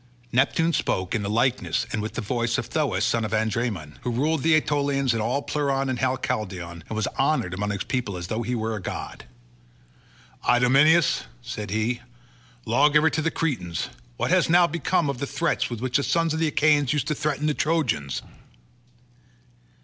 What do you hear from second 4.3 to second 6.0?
the Aetolians of all Pleuron and